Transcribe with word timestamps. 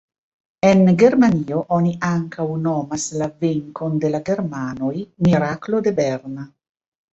En 0.69 0.79
Germanio 1.01 1.61
oni 1.77 1.91
ankaŭ 2.07 2.47
nomas 2.69 3.05
la 3.23 3.29
venkon 3.45 4.01
de 4.07 4.13
la 4.17 4.25
germanoj 4.33 4.93
"Miraklo 5.29 5.85
de 5.91 5.97
Bern". 6.03 6.45